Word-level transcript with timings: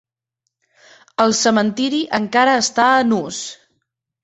El 1.25 1.35
cementiri 1.41 2.01
encara 2.21 2.57
està 2.65 2.89
en 3.05 3.17
ús. 3.21 3.45